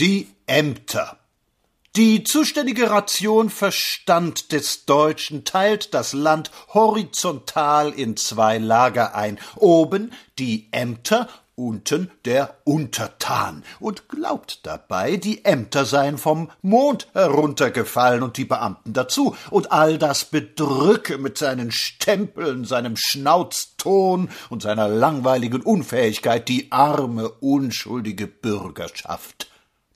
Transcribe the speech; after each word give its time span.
Die 0.00 0.28
Ämter. 0.46 1.18
Die 1.94 2.24
zuständige 2.24 2.88
Ration 2.88 3.50
Verstand 3.50 4.50
des 4.50 4.86
Deutschen 4.86 5.44
teilt 5.44 5.92
das 5.92 6.14
Land 6.14 6.50
horizontal 6.72 7.90
in 7.90 8.16
zwei 8.16 8.56
Lager 8.56 9.14
ein. 9.14 9.38
Oben 9.56 10.14
die 10.38 10.68
Ämter 10.72 11.28
unten 11.54 12.10
der 12.24 12.56
Untertan 12.64 13.62
und 13.78 14.08
glaubt 14.08 14.60
dabei, 14.62 15.18
die 15.18 15.44
Ämter 15.44 15.84
seien 15.84 16.16
vom 16.16 16.50
Mond 16.62 17.08
heruntergefallen 17.12 18.22
und 18.22 18.38
die 18.38 18.46
Beamten 18.46 18.94
dazu, 18.94 19.36
und 19.50 19.70
all 19.70 19.98
das 19.98 20.24
bedrücke 20.24 21.18
mit 21.18 21.36
seinen 21.36 21.72
Stempeln, 21.72 22.64
seinem 22.64 22.96
Schnauzton 22.96 24.30
und 24.48 24.62
seiner 24.62 24.88
langweiligen 24.88 25.60
Unfähigkeit 25.60 26.48
die 26.48 26.72
arme, 26.72 27.28
unschuldige 27.28 28.26
Bürgerschaft 28.26 29.49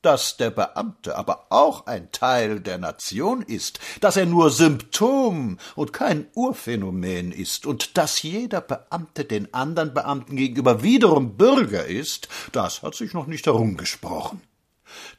dass 0.05 0.37
der 0.37 0.51
Beamte 0.51 1.17
aber 1.17 1.47
auch 1.51 1.87
ein 1.87 2.13
Teil 2.13 2.61
der 2.61 2.79
Nation 2.79 3.43
ist, 3.43 3.81
dass 4.01 4.17
er 4.17 4.27
nur 4.27 4.51
Symptom 4.51 5.59
und 5.75 5.93
kein 5.93 6.27
Urphänomen 6.35 7.33
ist 7.33 7.67
und 7.67 7.97
dass 7.97 8.23
jeder 8.23 8.61
Beamte 8.61 9.25
den 9.25 9.53
anderen 9.55 9.95
Beamten 9.95 10.37
gegenüber 10.37 10.83
wiederum 10.83 11.37
Bürger 11.37 11.87
ist, 11.87 12.29
das 12.53 12.83
hat 12.83 12.95
sich 12.95 13.15
noch 13.15 13.27
nicht 13.27 13.47
herumgesprochen. 13.47 14.41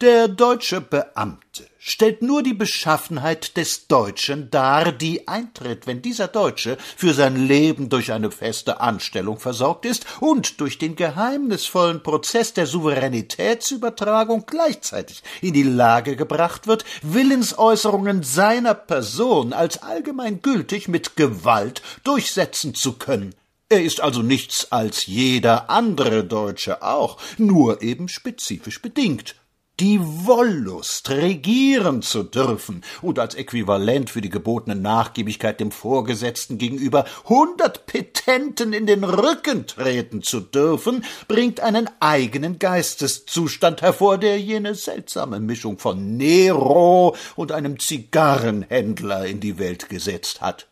Der 0.01 0.27
deutsche 0.27 0.81
Beamte 0.81 1.65
stellt 1.79 2.21
nur 2.21 2.41
die 2.41 2.53
Beschaffenheit 2.53 3.57
des 3.57 3.87
Deutschen 3.87 4.49
dar, 4.49 4.91
die 4.91 5.27
eintritt, 5.27 5.85
wenn 5.85 6.01
dieser 6.01 6.27
Deutsche 6.27 6.77
für 6.97 7.13
sein 7.13 7.47
Leben 7.47 7.89
durch 7.89 8.11
eine 8.11 8.31
feste 8.31 8.81
Anstellung 8.81 9.39
versorgt 9.39 9.85
ist 9.85 10.05
und 10.19 10.59
durch 10.59 10.79
den 10.79 10.95
geheimnisvollen 10.95 12.01
Prozess 12.01 12.53
der 12.53 12.65
Souveränitätsübertragung 12.65 14.45
gleichzeitig 14.47 15.21
in 15.41 15.53
die 15.53 15.63
Lage 15.63 16.15
gebracht 16.15 16.65
wird, 16.65 16.83
Willensäußerungen 17.03 18.23
seiner 18.23 18.73
Person 18.73 19.53
als 19.53 19.83
allgemein 19.83 20.41
gültig 20.41 20.87
mit 20.87 21.15
Gewalt 21.15 21.81
durchsetzen 22.03 22.73
zu 22.73 22.93
können. 22.93 23.35
Er 23.69 23.83
ist 23.83 24.01
also 24.01 24.21
nichts 24.21 24.71
als 24.71 25.05
jeder 25.05 25.69
andere 25.69 26.23
Deutsche 26.23 26.81
auch, 26.83 27.17
nur 27.37 27.81
eben 27.81 28.07
spezifisch 28.07 28.81
bedingt 28.81 29.35
die 29.79 29.99
Wollust, 30.01 31.09
regieren 31.09 32.01
zu 32.01 32.23
dürfen 32.23 32.83
und 33.01 33.19
als 33.19 33.35
Äquivalent 33.35 34.09
für 34.09 34.21
die 34.21 34.29
gebotene 34.29 34.75
Nachgiebigkeit 34.75 35.59
dem 35.59 35.71
Vorgesetzten 35.71 36.57
gegenüber 36.57 37.05
hundert 37.25 37.85
Petenten 37.85 38.71
in 38.73 38.85
den 38.85 39.03
Rücken 39.03 39.67
treten 39.67 40.21
zu 40.21 40.39
dürfen, 40.39 41.03
bringt 41.27 41.59
einen 41.59 41.89
eigenen 41.99 42.57
Geisteszustand 42.59 43.81
hervor, 43.81 44.17
der 44.17 44.39
jene 44.39 44.75
seltsame 44.75 45.39
Mischung 45.39 45.77
von 45.77 46.15
Nero 46.15 47.15
und 47.35 47.51
einem 47.51 47.79
Zigarrenhändler 47.79 49.25
in 49.25 49.39
die 49.39 49.59
Welt 49.59 49.89
gesetzt 49.89 50.41
hat. 50.41 50.67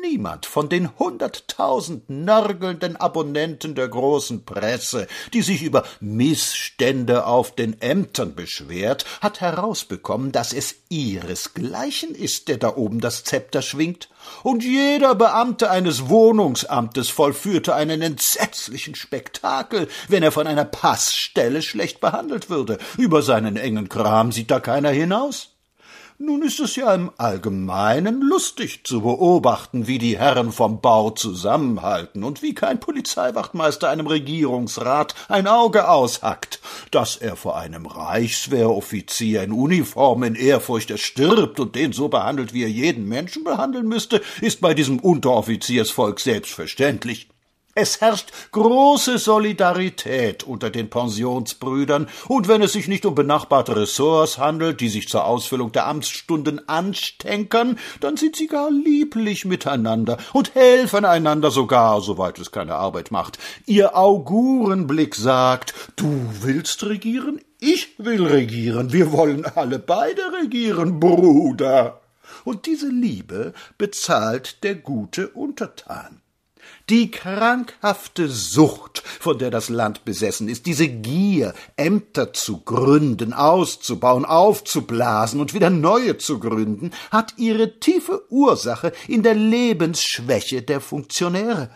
Niemand 0.00 0.46
von 0.46 0.70
den 0.70 0.98
hunderttausend 0.98 2.08
nörgelnden 2.08 2.96
Abonnenten 2.96 3.74
der 3.74 3.88
großen 3.88 4.44
Presse, 4.44 5.06
die 5.34 5.42
sich 5.42 5.62
über 5.62 5.84
Missstände 6.00 7.26
auf 7.26 7.54
den 7.54 7.80
Ämtern 7.82 8.34
beschwert, 8.34 9.04
hat 9.20 9.42
herausbekommen, 9.42 10.32
dass 10.32 10.54
es 10.54 10.76
ihresgleichen 10.88 12.14
ist, 12.14 12.48
der 12.48 12.56
da 12.56 12.74
oben 12.74 13.00
das 13.00 13.22
Zepter 13.24 13.60
schwingt, 13.60 14.08
und 14.42 14.64
jeder 14.64 15.14
Beamte 15.14 15.70
eines 15.70 16.08
Wohnungsamtes 16.08 17.10
vollführte 17.10 17.74
einen 17.74 18.00
entsetzlichen 18.00 18.94
Spektakel, 18.94 19.88
wenn 20.08 20.22
er 20.22 20.32
von 20.32 20.46
einer 20.46 20.64
Passstelle 20.64 21.60
schlecht 21.60 22.00
behandelt 22.00 22.48
würde. 22.48 22.78
Über 22.96 23.20
seinen 23.20 23.56
engen 23.56 23.90
Kram 23.90 24.32
sieht 24.32 24.50
da 24.50 24.58
keiner 24.58 24.90
hinaus. 24.90 25.51
Nun 26.24 26.42
ist 26.42 26.60
es 26.60 26.76
ja 26.76 26.94
im 26.94 27.10
Allgemeinen 27.16 28.20
lustig 28.20 28.82
zu 28.84 29.00
beobachten, 29.00 29.88
wie 29.88 29.98
die 29.98 30.16
Herren 30.16 30.52
vom 30.52 30.80
Bau 30.80 31.10
zusammenhalten 31.10 32.22
und 32.22 32.42
wie 32.42 32.54
kein 32.54 32.78
Polizeiwachtmeister 32.78 33.88
einem 33.88 34.06
Regierungsrat 34.06 35.16
ein 35.28 35.48
Auge 35.48 35.88
aushackt, 35.88 36.60
dass 36.92 37.16
er 37.16 37.34
vor 37.34 37.58
einem 37.58 37.86
Reichswehroffizier 37.86 39.42
in 39.42 39.50
Uniform 39.50 40.22
in 40.22 40.36
Ehrfurcht 40.36 40.92
erstirbt 40.92 41.58
und 41.58 41.74
den 41.74 41.92
so 41.92 42.06
behandelt, 42.06 42.54
wie 42.54 42.62
er 42.62 42.70
jeden 42.70 43.08
Menschen 43.08 43.42
behandeln 43.42 43.88
müsste, 43.88 44.22
ist 44.40 44.60
bei 44.60 44.74
diesem 44.74 45.00
Unteroffiziersvolk 45.00 46.20
selbstverständlich. 46.20 47.31
Es 47.74 48.02
herrscht 48.02 48.32
große 48.50 49.16
Solidarität 49.16 50.44
unter 50.44 50.68
den 50.68 50.90
Pensionsbrüdern, 50.90 52.06
und 52.28 52.46
wenn 52.46 52.60
es 52.60 52.74
sich 52.74 52.86
nicht 52.86 53.06
um 53.06 53.14
benachbarte 53.14 53.74
Ressorts 53.74 54.36
handelt, 54.36 54.82
die 54.82 54.90
sich 54.90 55.08
zur 55.08 55.24
Ausfüllung 55.24 55.72
der 55.72 55.86
Amtsstunden 55.86 56.68
anstenkern, 56.68 57.78
dann 58.00 58.18
sind 58.18 58.36
sie 58.36 58.46
gar 58.46 58.70
lieblich 58.70 59.46
miteinander 59.46 60.18
und 60.34 60.54
helfen 60.54 61.06
einander 61.06 61.50
sogar, 61.50 62.02
soweit 62.02 62.38
es 62.38 62.50
keine 62.50 62.74
Arbeit 62.74 63.10
macht. 63.10 63.38
Ihr 63.64 63.96
Augurenblick 63.96 65.14
sagt, 65.14 65.72
du 65.96 66.28
willst 66.42 66.84
regieren, 66.84 67.40
ich 67.58 67.94
will 67.96 68.26
regieren, 68.26 68.92
wir 68.92 69.12
wollen 69.12 69.46
alle 69.46 69.78
beide 69.78 70.20
regieren, 70.42 71.00
Bruder. 71.00 72.02
Und 72.44 72.66
diese 72.66 72.88
Liebe 72.88 73.54
bezahlt 73.78 74.62
der 74.62 74.74
gute 74.74 75.28
Untertan. 75.28 76.20
Die 76.90 77.10
krankhafte 77.10 78.28
Sucht, 78.28 79.02
von 79.20 79.38
der 79.38 79.50
das 79.50 79.68
Land 79.68 80.04
besessen 80.04 80.48
ist, 80.48 80.66
diese 80.66 80.88
Gier, 80.88 81.54
Ämter 81.76 82.32
zu 82.32 82.58
gründen, 82.58 83.32
auszubauen, 83.32 84.24
aufzublasen 84.24 85.40
und 85.40 85.54
wieder 85.54 85.70
neue 85.70 86.18
zu 86.18 86.38
gründen, 86.38 86.90
hat 87.10 87.34
ihre 87.36 87.78
tiefe 87.78 88.24
Ursache 88.30 88.92
in 89.08 89.22
der 89.22 89.34
Lebensschwäche 89.34 90.62
der 90.62 90.80
Funktionäre. 90.80 91.70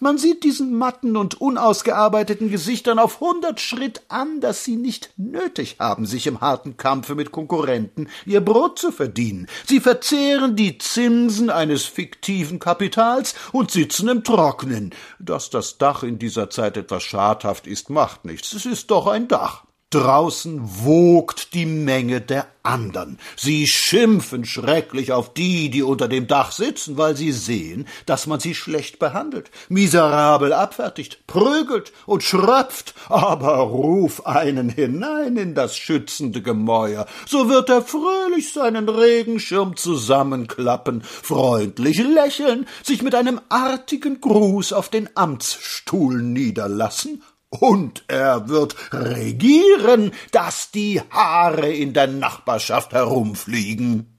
Man 0.00 0.18
sieht 0.18 0.44
diesen 0.44 0.76
matten 0.76 1.16
und 1.16 1.40
unausgearbeiteten 1.40 2.50
Gesichtern 2.50 2.98
auf 2.98 3.20
hundert 3.20 3.60
Schritt 3.60 4.02
an, 4.08 4.40
dass 4.40 4.64
sie 4.64 4.76
nicht 4.76 5.10
nötig 5.16 5.76
haben, 5.78 6.06
sich 6.06 6.26
im 6.26 6.40
harten 6.40 6.76
Kampfe 6.76 7.14
mit 7.14 7.32
Konkurrenten 7.32 8.08
ihr 8.26 8.40
Brot 8.40 8.78
zu 8.78 8.92
verdienen. 8.92 9.46
Sie 9.66 9.80
verzehren 9.80 10.56
die 10.56 10.78
Zinsen 10.78 11.50
eines 11.50 11.84
fiktiven 11.84 12.58
Kapitals 12.58 13.34
und 13.52 13.70
sitzen 13.70 14.08
im 14.08 14.24
Trocknen. 14.24 14.94
Dass 15.18 15.50
das 15.50 15.78
Dach 15.78 16.02
in 16.02 16.18
dieser 16.18 16.50
Zeit 16.50 16.76
etwas 16.76 17.02
schadhaft 17.02 17.66
ist, 17.66 17.90
macht 17.90 18.24
nichts. 18.24 18.52
Es 18.52 18.66
ist 18.66 18.90
doch 18.90 19.06
ein 19.06 19.28
Dach. 19.28 19.64
Draußen 19.94 20.60
wogt 20.84 21.54
die 21.54 21.66
Menge 21.66 22.20
der 22.20 22.48
andern. 22.64 23.16
Sie 23.36 23.68
schimpfen 23.68 24.44
schrecklich 24.44 25.12
auf 25.12 25.32
die, 25.32 25.70
die 25.70 25.84
unter 25.84 26.08
dem 26.08 26.26
Dach 26.26 26.50
sitzen, 26.50 26.96
weil 26.96 27.16
sie 27.16 27.30
sehen, 27.30 27.86
dass 28.04 28.26
man 28.26 28.40
sie 28.40 28.56
schlecht 28.56 28.98
behandelt, 28.98 29.52
miserabel 29.68 30.52
abfertigt, 30.52 31.28
prügelt 31.28 31.92
und 32.06 32.24
schröpft. 32.24 32.94
Aber 33.08 33.58
ruf 33.58 34.26
einen 34.26 34.68
hinein 34.68 35.36
in 35.36 35.54
das 35.54 35.76
schützende 35.76 36.42
Gemäuer, 36.42 37.06
so 37.24 37.48
wird 37.48 37.68
er 37.68 37.82
fröhlich 37.82 38.52
seinen 38.52 38.88
Regenschirm 38.88 39.76
zusammenklappen, 39.76 41.02
freundlich 41.02 42.02
lächeln, 42.02 42.66
sich 42.82 43.02
mit 43.02 43.14
einem 43.14 43.40
artigen 43.48 44.20
Gruß 44.20 44.72
auf 44.72 44.88
den 44.88 45.08
Amtsstuhl 45.14 46.20
niederlassen 46.20 47.22
und 47.60 48.04
er 48.08 48.48
wird 48.48 48.76
regieren, 48.92 50.12
dass 50.32 50.70
die 50.70 51.00
Haare 51.10 51.72
in 51.72 51.92
der 51.92 52.06
Nachbarschaft 52.06 52.92
herumfliegen. 52.92 54.13